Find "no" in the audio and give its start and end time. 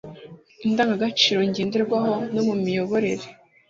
2.33-2.41